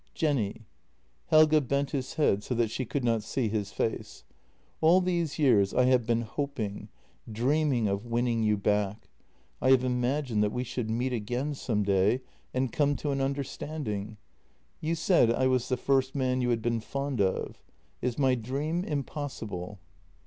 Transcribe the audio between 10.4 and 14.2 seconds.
that we should meet again some day and come to an understanding.